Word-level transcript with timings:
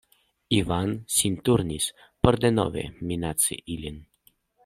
Ivan 0.59 0.89
sin 1.15 1.35
turnis 1.49 1.85
por 2.23 2.35
denove 2.45 2.83
minaci 3.11 3.55
ilin. 3.77 3.97